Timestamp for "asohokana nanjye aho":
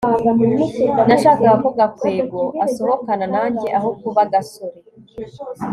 2.65-3.89